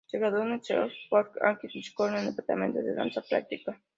Se 0.07 0.17
graduó 0.17 0.39
del 0.39 0.63
"Seoul 0.63 0.91
Performing 1.11 1.41
Arts 1.43 1.61
High 1.73 1.83
School" 1.83 2.09
en 2.09 2.15
el 2.15 2.25
departamento 2.31 2.79
de 2.81 2.95
danza 2.95 3.21
práctica. 3.21 3.79